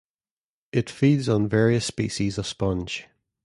It 0.71 0.89
feeds 0.89 1.29
on 1.29 1.47
various 1.47 1.85
species 1.85 2.39
of 2.39 2.47
sponge. 2.47 3.07